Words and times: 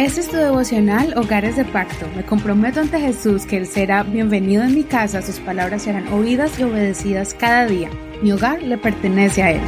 Este 0.00 0.22
es 0.22 0.28
tu 0.30 0.38
devocional 0.38 1.12
Hogares 1.14 1.56
de 1.56 1.64
Pacto. 1.66 2.08
Me 2.16 2.24
comprometo 2.24 2.80
ante 2.80 2.98
Jesús 2.98 3.44
que 3.44 3.58
Él 3.58 3.66
será 3.66 4.02
bienvenido 4.02 4.62
en 4.62 4.74
mi 4.74 4.82
casa, 4.82 5.20
sus 5.20 5.38
palabras 5.40 5.82
serán 5.82 6.10
oídas 6.10 6.58
y 6.58 6.62
obedecidas 6.62 7.34
cada 7.34 7.66
día. 7.66 7.90
Mi 8.22 8.32
hogar 8.32 8.62
le 8.62 8.78
pertenece 8.78 9.42
a 9.42 9.50
Él. 9.50 9.60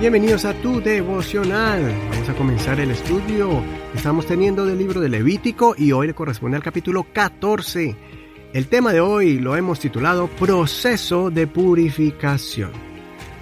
Bienvenidos 0.00 0.44
a 0.44 0.52
tu 0.54 0.80
devocional. 0.80 1.94
Vamos 2.10 2.28
a 2.28 2.34
comenzar 2.34 2.80
el 2.80 2.90
estudio 2.90 3.62
estamos 3.94 4.26
teniendo 4.26 4.66
del 4.66 4.78
libro 4.78 5.00
de 5.00 5.08
Levítico 5.08 5.76
y 5.78 5.92
hoy 5.92 6.08
le 6.08 6.14
corresponde 6.14 6.56
al 6.56 6.64
capítulo 6.64 7.06
14. 7.12 7.94
El 8.52 8.66
tema 8.66 8.92
de 8.92 9.00
hoy 9.00 9.38
lo 9.38 9.54
hemos 9.54 9.78
titulado 9.78 10.26
Proceso 10.26 11.30
de 11.30 11.46
Purificación. 11.46 12.72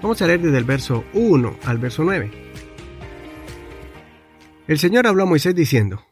Vamos 0.02 0.20
a 0.20 0.26
leer 0.26 0.42
desde 0.42 0.58
el 0.58 0.64
verso 0.64 1.04
1 1.14 1.56
al 1.64 1.78
verso 1.78 2.04
9. 2.04 2.41
El 4.72 4.78
Señor 4.78 5.06
habló 5.06 5.24
a 5.24 5.26
Moisés 5.26 5.54
diciendo, 5.54 6.02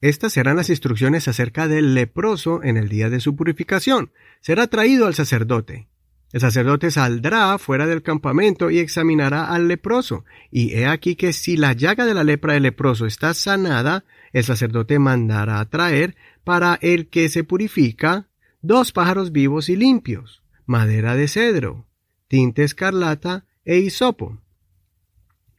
Estas 0.00 0.32
serán 0.32 0.56
las 0.56 0.70
instrucciones 0.70 1.28
acerca 1.28 1.68
del 1.68 1.92
leproso 1.92 2.62
en 2.62 2.78
el 2.78 2.88
día 2.88 3.10
de 3.10 3.20
su 3.20 3.36
purificación. 3.36 4.10
Será 4.40 4.68
traído 4.68 5.06
al 5.06 5.14
sacerdote. 5.14 5.86
El 6.32 6.40
sacerdote 6.40 6.90
saldrá 6.90 7.58
fuera 7.58 7.86
del 7.86 8.02
campamento 8.02 8.70
y 8.70 8.78
examinará 8.78 9.52
al 9.52 9.68
leproso. 9.68 10.24
Y 10.50 10.72
he 10.72 10.86
aquí 10.86 11.14
que 11.14 11.34
si 11.34 11.58
la 11.58 11.74
llaga 11.74 12.06
de 12.06 12.14
la 12.14 12.24
lepra 12.24 12.54
del 12.54 12.62
leproso 12.62 13.04
está 13.04 13.34
sanada, 13.34 14.06
el 14.32 14.44
sacerdote 14.44 14.98
mandará 14.98 15.60
a 15.60 15.68
traer 15.68 16.16
para 16.42 16.78
el 16.80 17.10
que 17.10 17.28
se 17.28 17.44
purifica 17.44 18.30
dos 18.62 18.92
pájaros 18.92 19.30
vivos 19.30 19.68
y 19.68 19.76
limpios, 19.76 20.42
madera 20.64 21.16
de 21.16 21.28
cedro, 21.28 21.86
tinte 22.28 22.64
escarlata 22.64 23.44
e 23.66 23.76
hisopo 23.76 24.40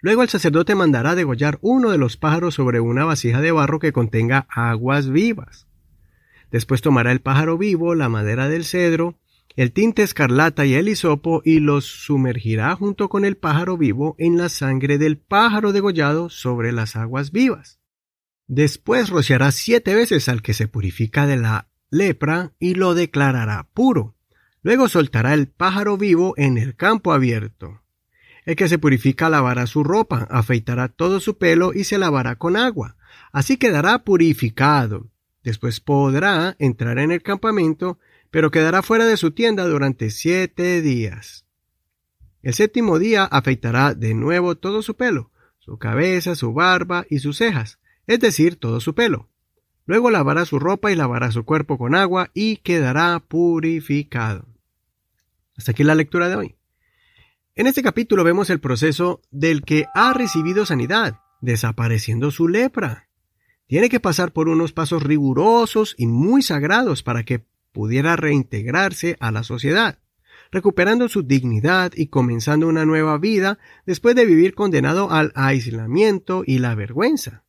Luego 0.01 0.23
el 0.23 0.29
sacerdote 0.29 0.73
mandará 0.75 1.15
degollar 1.15 1.59
uno 1.61 1.91
de 1.91 1.97
los 1.97 2.17
pájaros 2.17 2.55
sobre 2.55 2.79
una 2.79 3.05
vasija 3.05 3.39
de 3.39 3.51
barro 3.51 3.79
que 3.79 3.93
contenga 3.93 4.47
aguas 4.49 5.09
vivas. 5.09 5.67
Después 6.49 6.81
tomará 6.81 7.11
el 7.11 7.21
pájaro 7.21 7.57
vivo, 7.57 7.95
la 7.95 8.09
madera 8.09 8.47
del 8.47 8.65
cedro, 8.65 9.17
el 9.55 9.71
tinte 9.71 10.01
escarlata 10.01 10.65
y 10.65 10.73
el 10.73 10.89
hisopo 10.89 11.41
y 11.45 11.59
los 11.59 11.85
sumergirá 11.85 12.75
junto 12.75 13.09
con 13.09 13.25
el 13.25 13.37
pájaro 13.37 13.77
vivo 13.77 14.15
en 14.17 14.37
la 14.37 14.49
sangre 14.49 14.97
del 14.97 15.17
pájaro 15.17 15.71
degollado 15.71 16.29
sobre 16.29 16.71
las 16.71 16.95
aguas 16.95 17.31
vivas. 17.31 17.79
Después 18.47 19.09
rociará 19.09 19.51
siete 19.51 19.93
veces 19.93 20.29
al 20.29 20.41
que 20.41 20.53
se 20.53 20.67
purifica 20.67 21.27
de 21.27 21.37
la 21.37 21.69
lepra 21.89 22.53
y 22.59 22.75
lo 22.75 22.95
declarará 22.95 23.69
puro. 23.73 24.15
Luego 24.63 24.89
soltará 24.89 25.33
el 25.33 25.47
pájaro 25.47 25.97
vivo 25.97 26.33
en 26.37 26.57
el 26.57 26.75
campo 26.75 27.13
abierto. 27.13 27.80
El 28.45 28.55
que 28.55 28.67
se 28.67 28.79
purifica 28.79 29.29
lavará 29.29 29.67
su 29.67 29.83
ropa, 29.83 30.27
afeitará 30.29 30.87
todo 30.87 31.19
su 31.19 31.37
pelo 31.37 31.73
y 31.73 31.83
se 31.83 31.97
lavará 31.97 32.35
con 32.35 32.57
agua. 32.57 32.97
Así 33.31 33.57
quedará 33.57 34.03
purificado. 34.03 35.07
Después 35.43 35.79
podrá 35.79 36.55
entrar 36.59 36.99
en 36.99 37.11
el 37.11 37.21
campamento, 37.21 37.99
pero 38.29 38.51
quedará 38.51 38.81
fuera 38.81 39.05
de 39.05 39.17
su 39.17 39.31
tienda 39.31 39.65
durante 39.65 40.09
siete 40.09 40.81
días. 40.81 41.45
El 42.41 42.53
séptimo 42.53 42.97
día 42.97 43.25
afeitará 43.25 43.93
de 43.93 44.13
nuevo 44.13 44.55
todo 44.55 44.81
su 44.81 44.95
pelo, 44.95 45.31
su 45.59 45.77
cabeza, 45.77 46.35
su 46.35 46.53
barba 46.53 47.05
y 47.09 47.19
sus 47.19 47.37
cejas, 47.37 47.79
es 48.07 48.19
decir, 48.19 48.55
todo 48.55 48.79
su 48.79 48.95
pelo. 48.95 49.29
Luego 49.85 50.09
lavará 50.09 50.45
su 50.45 50.57
ropa 50.57 50.91
y 50.91 50.95
lavará 50.95 51.31
su 51.31 51.43
cuerpo 51.43 51.77
con 51.77 51.95
agua 51.95 52.31
y 52.33 52.57
quedará 52.57 53.19
purificado. 53.19 54.47
Hasta 55.55 55.71
aquí 55.71 55.83
la 55.83 55.95
lectura 55.95 56.29
de 56.29 56.35
hoy. 56.35 56.55
En 57.53 57.67
este 57.67 57.83
capítulo 57.83 58.23
vemos 58.23 58.49
el 58.49 58.61
proceso 58.61 59.21
del 59.29 59.63
que 59.63 59.85
ha 59.93 60.13
recibido 60.13 60.65
sanidad, 60.65 61.19
desapareciendo 61.41 62.31
su 62.31 62.47
lepra. 62.47 63.09
Tiene 63.67 63.89
que 63.89 63.99
pasar 63.99 64.31
por 64.31 64.47
unos 64.47 64.71
pasos 64.71 65.03
rigurosos 65.03 65.93
y 65.97 66.07
muy 66.07 66.43
sagrados 66.43 67.03
para 67.03 67.23
que 67.23 67.43
pudiera 67.73 68.15
reintegrarse 68.15 69.17
a 69.19 69.31
la 69.31 69.43
sociedad, 69.43 69.99
recuperando 70.49 71.09
su 71.09 71.23
dignidad 71.23 71.91
y 71.93 72.07
comenzando 72.07 72.69
una 72.69 72.85
nueva 72.85 73.17
vida 73.17 73.59
después 73.85 74.15
de 74.15 74.25
vivir 74.25 74.55
condenado 74.55 75.11
al 75.11 75.33
aislamiento 75.35 76.43
y 76.47 76.59
la 76.59 76.73
vergüenza. 76.73 77.43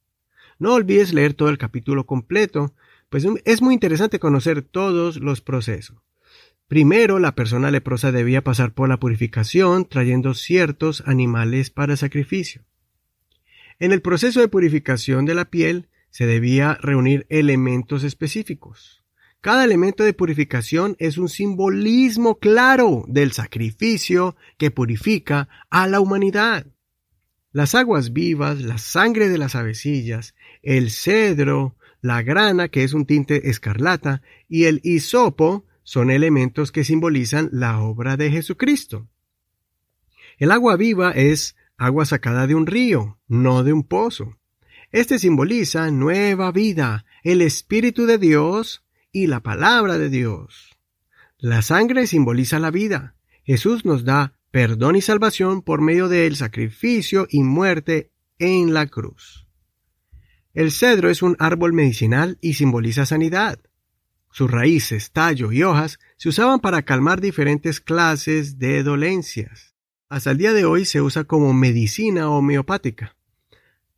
No 0.59 0.75
olvides 0.75 1.15
leer 1.15 1.35
todo 1.35 1.49
el 1.49 1.59
capítulo 1.59 2.07
completo, 2.07 2.75
pues 3.09 3.25
es 3.45 3.63
muy 3.63 3.75
interesante 3.75 4.19
conocer 4.19 4.63
todos 4.63 5.19
los 5.19 5.43
procesos. 5.43 5.99
Primero, 6.73 7.19
la 7.19 7.35
persona 7.35 7.71
leprosa 7.71 8.13
debía 8.13 8.43
pasar 8.43 8.73
por 8.73 8.89
la 8.89 8.99
purificación 8.99 9.85
trayendo 9.85 10.33
ciertos 10.33 11.03
animales 11.05 11.69
para 11.69 11.99
sacrificio. 11.99 12.63
En 13.79 13.93
el 13.93 14.01
proceso 14.01 14.41
de 14.41 14.49
purificación 14.49 15.27
de 15.27 15.35
la 15.35 15.51
piel 15.51 15.91
se 16.09 16.25
debía 16.25 16.79
reunir 16.81 17.27
elementos 17.29 18.05
específicos. 18.05 19.05
Cada 19.43 19.65
elemento 19.65 20.03
de 20.03 20.15
purificación 20.15 20.97
es 20.99 21.19
un 21.19 21.29
simbolismo 21.29 22.39
claro 22.39 23.05
del 23.07 23.33
sacrificio 23.33 24.35
que 24.57 24.71
purifica 24.71 25.51
a 25.69 25.87
la 25.87 26.01
humanidad. 26.01 26.65
Las 27.53 27.75
aguas 27.75 28.15
vivas, 28.15 28.63
la 28.63 28.79
sangre 28.79 29.29
de 29.29 29.37
las 29.37 29.57
avecillas, 29.57 30.35
el 30.63 30.91
cedro, 30.91 31.77
la 32.01 32.23
grana, 32.23 32.69
que 32.69 32.83
es 32.83 32.95
un 32.95 33.05
tinte 33.05 33.51
escarlata, 33.51 34.23
y 34.49 34.65
el 34.65 34.81
hisopo, 34.85 35.67
son 35.85 36.11
elementos 36.11 36.73
que 36.73 36.85
simbolizan 36.85 37.49
la 37.53 37.81
obra 37.81 38.17
de 38.17 38.31
Jesucristo. 38.31 39.09
El 40.39 40.51
agua 40.51 40.77
viva 40.77 41.13
es 41.13 41.57
agua 41.77 42.05
sacada 42.05 42.47
de 42.47 42.55
un 42.55 42.67
río, 42.67 43.19
no 43.29 43.65
de 43.65 43.73
un 43.73 43.83
pozo. 43.83 44.39
Este 44.91 45.19
simboliza 45.19 45.91
nueva 45.91 46.53
vida, 46.53 47.05
el 47.23 47.41
Espíritu 47.41 48.07
de 48.07 48.19
Dios 48.19 48.85
y 49.11 49.27
la 49.27 49.41
palabra 49.41 49.99
de 49.99 50.09
Dios. 50.09 50.77
La 51.39 51.63
sangre 51.63 52.07
simboliza 52.07 52.59
la 52.59 52.71
vida. 52.71 53.17
Jesús 53.45 53.85
nos 53.85 54.05
da 54.05 54.39
perdón 54.51 54.97
y 54.97 55.01
salvación 55.01 55.63
por 55.63 55.81
medio 55.81 56.09
del 56.09 56.37
sacrificio 56.37 57.27
y 57.29 57.43
muerte 57.43 58.13
en 58.39 58.75
la 58.75 58.87
cruz. 58.87 59.47
El 60.55 60.71
cedro 60.71 61.09
es 61.09 61.23
un 61.23 61.37
árbol 61.39 61.73
medicinal 61.73 62.39
y 62.41 62.55
simboliza 62.55 63.07
sanidad. 63.07 63.59
Sus 64.33 64.51
raíces, 64.51 65.13
tallo 65.13 65.53
y 65.53 65.63
hojas 65.63 65.99
se 66.17 66.31
usaban 66.31 66.61
para 66.61 66.83
calmar 66.83 67.21
diferentes 67.21 67.81
clases 67.81 68.59
de 68.59 68.83
dolencias. 68.83 69.75
Hasta 70.09 70.31
el 70.31 70.39
día 70.39 70.55
de 70.55 70.65
hoy 70.65 70.87
se 70.87 71.03
usa 71.03 71.25
como 71.25 71.53
medicina 71.53 72.31
homeopática. 72.31 73.15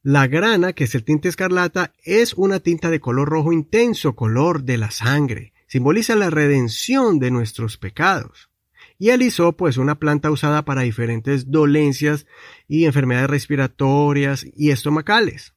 La 0.02 0.26
grana, 0.26 0.72
que 0.72 0.84
es 0.84 0.94
el 0.96 1.04
tinte 1.04 1.28
escarlata, 1.28 1.94
es 2.02 2.34
una 2.34 2.58
tinta 2.58 2.90
de 2.90 2.98
color 2.98 3.28
rojo 3.28 3.52
intenso, 3.52 4.16
color 4.16 4.64
de 4.64 4.76
la 4.76 4.90
sangre. 4.90 5.52
Simboliza 5.68 6.16
la 6.16 6.30
redención 6.30 7.20
de 7.20 7.30
nuestros 7.30 7.78
pecados. 7.78 8.50
Y 8.98 9.10
el 9.10 9.22
hisopo 9.22 9.68
es 9.68 9.76
una 9.76 10.00
planta 10.00 10.32
usada 10.32 10.64
para 10.64 10.82
diferentes 10.82 11.52
dolencias 11.52 12.26
y 12.66 12.86
enfermedades 12.86 13.30
respiratorias 13.30 14.44
y 14.56 14.70
estomacales. 14.70 15.54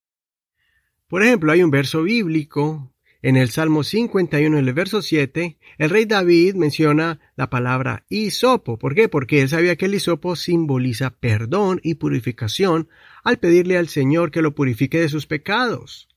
Por 1.08 1.24
ejemplo, 1.24 1.52
hay 1.52 1.64
un 1.64 1.72
verso 1.72 2.04
bíblico 2.04 2.94
en 3.22 3.36
el 3.36 3.50
Salmo 3.50 3.84
51, 3.84 4.58
en 4.58 4.68
el 4.68 4.74
verso 4.74 5.02
7, 5.02 5.58
el 5.78 5.90
rey 5.90 6.06
David 6.06 6.56
menciona 6.56 7.20
la 7.36 7.50
palabra 7.50 8.06
hisopo. 8.10 8.78
¿Por 8.78 8.94
qué? 8.94 9.10
Porque 9.10 9.42
él 9.42 9.50
sabía 9.50 9.76
que 9.76 9.86
el 9.86 9.96
hisopo 9.96 10.36
simboliza 10.36 11.10
perdón 11.10 11.80
y 11.84 11.96
purificación 11.96 12.90
al 13.24 13.38
pedirle 13.38 13.78
al 13.78 13.88
Señor 13.88 14.32
que 14.32 14.42
lo 14.42 14.54
purifique 14.54 15.00
de 15.00 15.10
sus 15.10 15.26
pecados. 15.26 16.08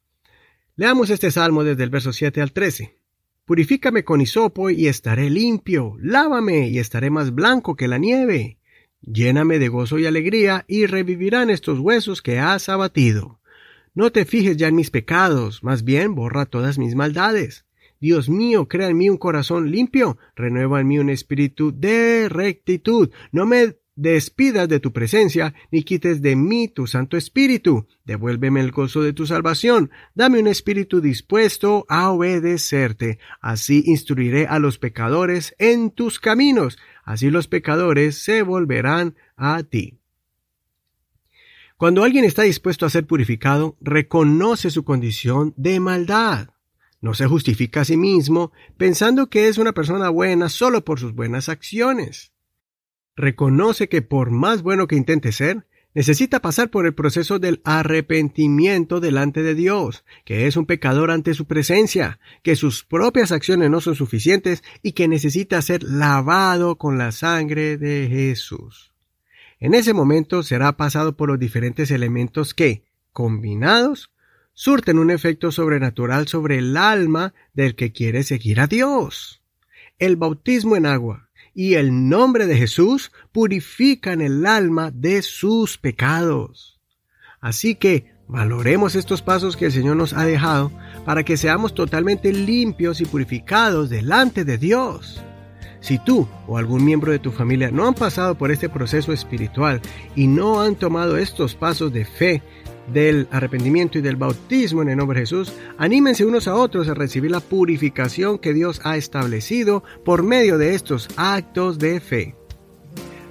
Leamos 0.77 1.11
este 1.11 1.31
salmo 1.31 1.65
desde 1.65 1.85
el 1.85 1.91
verso 1.91 2.13
7 2.13 2.41
al 2.41 2.53
13. 2.53 2.97
Purifícame 3.45 4.05
con 4.05 4.21
hisopo 4.21 4.71
y 4.71 4.87
estaré 4.87 5.29
limpio, 5.31 5.97
lávame 6.01 6.69
y 6.69 6.79
estaré 6.79 7.11
más 7.11 7.35
blanco 7.35 7.75
que 7.77 7.89
la 7.89 7.99
nieve. 7.99 8.59
Lléname 9.01 9.59
de 9.59 9.69
gozo 9.69 9.99
y 9.99 10.07
alegría 10.07 10.65
y 10.69 10.87
revivirán 10.87 11.51
estos 11.51 11.79
huesos 11.81 12.23
que 12.23 12.39
has 12.39 12.69
abatido. 12.69 13.40
No 13.95 14.13
te 14.13 14.25
fijes 14.25 14.57
ya 14.57 14.69
en 14.69 14.77
mis 14.77 14.91
pecados, 14.91 15.65
más 15.65 15.85
bien 15.85 16.15
borra 16.15 16.47
todas 16.47 16.79
mis 16.79 16.95
maldades. 16.95 17.65
Dios 18.01 18.29
mío, 18.29 18.67
crea 18.67 18.89
en 18.89 18.97
mí 18.97 19.11
un 19.11 19.19
corazón 19.19 19.71
limpio, 19.71 20.17
renueva 20.35 20.81
en 20.81 20.89
mí 20.89 20.99
un 20.99 21.11
espíritu 21.11 21.73
de 21.77 22.29
rectitud. 22.31 23.11
No 23.31 23.45
me 23.45 23.77
despidas 24.01 24.69
de 24.69 24.81
tu 24.81 24.93
presencia, 24.93 25.55
ni 25.71 25.83
quites 25.83 26.23
de 26.23 26.35
mí 26.35 26.69
tu 26.69 26.87
Santo 26.87 27.19
Espíritu. 27.19 27.87
Devuélveme 28.07 28.61
el 28.61 28.71
gozo 28.71 29.03
de 29.03 29.13
tu 29.13 29.27
salvación. 29.27 29.91
Dame 30.15 30.41
un 30.41 30.47
espíritu 30.47 31.03
dispuesto 31.03 31.85
a 31.89 32.11
obedecerte. 32.11 33.19
Así 33.43 33.83
instruiré 33.85 34.47
a 34.47 34.59
los 34.59 34.79
pecadores 34.79 35.55
en 35.59 35.91
tus 35.91 36.19
caminos. 36.19 36.79
Así 37.05 37.29
los 37.29 37.49
pecadores 37.49 38.17
se 38.17 38.43
volverán 38.43 39.17
a 39.37 39.63
ti. 39.63 40.00
Cuando 41.81 42.05
alguien 42.05 42.27
está 42.27 42.43
dispuesto 42.43 42.85
a 42.85 42.91
ser 42.91 43.07
purificado, 43.07 43.79
reconoce 43.81 44.69
su 44.69 44.85
condición 44.85 45.55
de 45.57 45.81
maldad. 45.81 46.51
No 47.01 47.15
se 47.15 47.27
justifica 47.27 47.81
a 47.81 47.85
sí 47.87 47.97
mismo 47.97 48.53
pensando 48.77 49.31
que 49.31 49.49
es 49.49 49.57
una 49.57 49.73
persona 49.73 50.11
buena 50.11 50.51
solo 50.51 50.85
por 50.85 51.01
sus 51.01 51.15
buenas 51.15 51.49
acciones. 51.49 52.35
Reconoce 53.17 53.89
que 53.89 54.03
por 54.03 54.31
más 54.31 54.61
bueno 54.61 54.87
que 54.89 54.97
intente 54.97 55.33
ser, 55.33 55.67
necesita 55.95 56.43
pasar 56.43 56.69
por 56.69 56.85
el 56.85 56.93
proceso 56.93 57.39
del 57.39 57.63
arrepentimiento 57.65 59.01
delante 59.01 59.43
de 59.43 59.55
Dios, 59.55 60.05
que 60.27 60.47
es 60.47 60.59
un 60.59 60.67
pecador 60.67 61.11
ante 61.11 61.33
su 61.33 61.47
presencia, 61.47 62.21
que 62.43 62.57
sus 62.57 62.85
propias 62.85 63.33
acciones 63.33 63.71
no 63.71 63.81
son 63.81 63.95
suficientes 63.95 64.63
y 64.83 64.93
que 64.93 65.09
necesita 65.09 65.63
ser 65.63 65.83
lavado 65.83 66.77
con 66.77 66.99
la 66.99 67.11
sangre 67.11 67.79
de 67.79 68.07
Jesús. 68.11 68.91
En 69.61 69.75
ese 69.75 69.93
momento 69.93 70.43
será 70.43 70.77
pasado 70.77 71.17
por 71.17 71.29
los 71.29 71.39
diferentes 71.39 71.91
elementos 71.91 72.55
que, 72.55 72.85
combinados, 73.13 74.11
surten 74.55 74.99
un 74.99 75.11
efecto 75.11 75.53
sobrenatural 75.53 76.27
sobre 76.29 76.59
el 76.59 76.77
alma 76.77 77.35
del 77.53 77.77
que 77.77 77.93
quiere 77.93 78.23
seguir 78.23 78.59
a 78.61 78.67
Dios. 78.67 79.43
El 79.99 80.17
bautismo 80.17 80.77
en 80.77 80.87
agua, 80.87 81.29
y 81.55 81.75
el 81.75 82.09
nombre 82.09 82.47
de 82.47 82.57
Jesús 82.57 83.13
purifican 83.33 84.21
el 84.21 84.47
alma 84.47 84.91
de 84.91 85.21
sus 85.21 85.79
pecados. 85.79 86.81
Así 87.41 87.75
que 87.75 88.15
valoremos 88.29 88.95
estos 88.95 89.21
pasos 89.21 89.57
que 89.57 89.67
el 89.67 89.73
Señor 89.73 89.97
nos 89.97 90.13
ha 90.13 90.25
dejado 90.25 90.73
para 91.05 91.25
que 91.25 91.37
seamos 91.37 91.75
totalmente 91.75 92.33
limpios 92.33 93.01
y 93.01 93.05
purificados 93.05 93.91
delante 93.91 94.45
de 94.45 94.59
Dios. 94.59 95.23
Si 95.81 95.99
tú 95.99 96.29
o 96.47 96.59
algún 96.59 96.85
miembro 96.85 97.11
de 97.13 97.19
tu 97.19 97.31
familia 97.31 97.71
no 97.71 97.87
han 97.87 97.95
pasado 97.95 98.35
por 98.37 98.51
este 98.51 98.69
proceso 98.69 99.13
espiritual 99.13 99.81
y 100.15 100.27
no 100.27 100.61
han 100.61 100.77
tomado 100.77 101.17
estos 101.17 101.55
pasos 101.55 101.93
de 101.93 102.05
fe 102.05 102.43
del 102.93 103.29
arrepentimiento 103.31 103.99
y 103.99 104.03
del 104.03 104.17
bautismo 104.17 104.83
en 104.83 104.89
el 104.91 104.97
nombre 104.97 105.21
de 105.21 105.27
Jesús, 105.27 105.53
anímense 105.79 106.25
unos 106.25 106.49
a 106.49 106.55
otros 106.55 106.89
a 106.89 106.95
recibir 106.95 107.31
la 107.31 107.41
purificación 107.41 108.39
que 108.39 108.53
Dios 108.53 108.81
ha 108.85 108.97
establecido 108.97 109.85
por 110.05 110.23
medio 110.23 110.59
de 110.59 110.75
estos 110.75 111.09
actos 111.17 111.79
de 111.79 112.01
fe. 112.01 112.35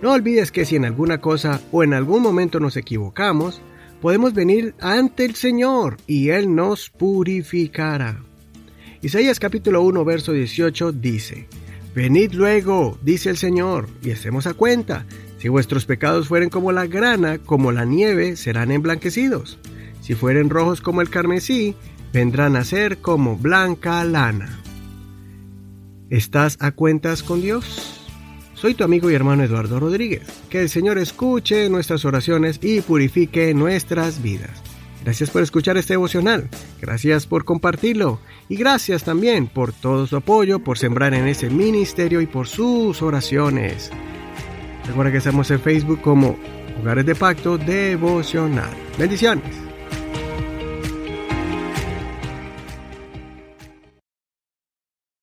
No 0.01 0.13
olvides 0.13 0.51
que 0.51 0.65
si 0.65 0.77
en 0.77 0.85
alguna 0.85 1.19
cosa 1.19 1.61
o 1.71 1.83
en 1.83 1.93
algún 1.93 2.21
momento 2.21 2.59
nos 2.59 2.77
equivocamos, 2.77 3.61
podemos 4.01 4.33
venir 4.33 4.73
ante 4.79 5.25
el 5.25 5.35
Señor 5.35 5.97
y 6.07 6.29
Él 6.29 6.55
nos 6.55 6.89
purificará. 6.89 8.23
Isaías 9.01 9.39
capítulo 9.39 9.81
1 9.81 10.05
verso 10.05 10.31
18 10.31 10.93
dice, 10.93 11.47
Venid 11.99 12.31
luego, 12.31 12.97
dice 13.01 13.29
el 13.29 13.35
Señor, 13.35 13.89
y 14.01 14.11
estemos 14.11 14.47
a 14.47 14.53
cuenta, 14.53 15.05
si 15.37 15.49
vuestros 15.49 15.85
pecados 15.85 16.29
fueren 16.29 16.49
como 16.49 16.71
la 16.71 16.87
grana, 16.87 17.39
como 17.39 17.73
la 17.73 17.83
nieve, 17.83 18.37
serán 18.37 18.71
emblanquecidos. 18.71 19.59
Si 19.99 20.15
fueren 20.15 20.49
rojos 20.49 20.79
como 20.79 21.01
el 21.01 21.09
carmesí, 21.09 21.75
vendrán 22.13 22.55
a 22.55 22.63
ser 22.63 22.99
como 22.99 23.35
blanca 23.35 24.01
lana. 24.05 24.61
¿Estás 26.09 26.55
a 26.61 26.71
cuentas 26.71 27.21
con 27.21 27.41
Dios? 27.41 28.07
Soy 28.53 28.75
tu 28.75 28.85
amigo 28.85 29.11
y 29.11 29.15
hermano 29.15 29.43
Eduardo 29.43 29.77
Rodríguez. 29.81 30.25
Que 30.49 30.61
el 30.61 30.69
Señor 30.69 30.99
escuche 30.99 31.67
nuestras 31.67 32.05
oraciones 32.05 32.61
y 32.63 32.79
purifique 32.79 33.53
nuestras 33.53 34.23
vidas. 34.23 34.68
Gracias 35.03 35.29
por 35.29 35.41
escuchar 35.41 35.77
este 35.77 35.93
devocional, 35.93 36.49
gracias 36.81 37.25
por 37.25 37.45
compartirlo 37.45 38.19
y 38.49 38.57
gracias 38.57 39.03
también 39.03 39.47
por 39.47 39.71
todo 39.71 40.05
su 40.07 40.17
apoyo, 40.17 40.59
por 40.59 40.77
sembrar 40.77 41.13
en 41.13 41.27
ese 41.27 41.49
ministerio 41.49 42.19
y 42.19 42.27
por 42.27 42.47
sus 42.47 43.01
oraciones. 43.01 43.91
Recuerda 44.85 45.11
que 45.11 45.19
estamos 45.19 45.49
en 45.51 45.61
Facebook 45.61 46.01
como 46.01 46.37
Hogares 46.81 47.05
de 47.05 47.15
Pacto 47.15 47.57
Devocional. 47.57 48.71
Bendiciones. 48.97 49.68